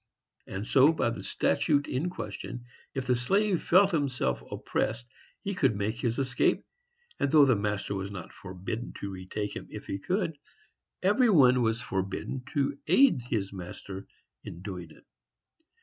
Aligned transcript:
And 0.47 0.65
so, 0.65 0.91
by 0.91 1.11
the 1.11 1.21
statute 1.21 1.85
in 1.87 2.09
question, 2.09 2.65
if 2.95 3.05
the 3.05 3.15
slave 3.15 3.61
felt 3.61 3.91
himself 3.91 4.41
oppressed, 4.49 5.05
he 5.43 5.53
could 5.53 5.75
make 5.75 6.01
his 6.01 6.17
escape, 6.17 6.65
and, 7.19 7.31
though 7.31 7.45
the 7.45 7.55
master 7.55 7.93
was 7.93 8.09
not 8.09 8.33
forbidden 8.33 8.93
to 8.99 9.11
retake 9.11 9.55
him 9.55 9.67
if 9.69 9.85
he 9.85 9.99
could, 9.99 10.39
every 11.03 11.29
one 11.29 11.61
was 11.61 11.83
forbidden 11.83 12.43
to 12.55 12.79
aid 12.87 13.21
his 13.29 13.53
master 13.53 14.07
in 14.43 14.63
doing 14.63 14.89
it. 14.89 15.05